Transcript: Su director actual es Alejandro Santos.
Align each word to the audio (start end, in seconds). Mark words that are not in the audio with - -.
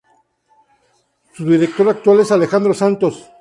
Su 1.35 1.45
director 1.45 1.87
actual 1.87 2.21
es 2.21 2.31
Alejandro 2.31 2.73
Santos. 2.73 3.29